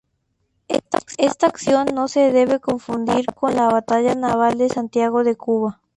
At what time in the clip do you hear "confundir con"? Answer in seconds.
2.59-3.55